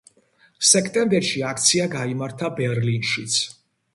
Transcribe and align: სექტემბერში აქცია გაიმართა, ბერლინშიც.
სექტემბერში 0.69 1.43
აქცია 1.51 1.85
გაიმართა, 1.97 2.51
ბერლინშიც. 2.61 3.37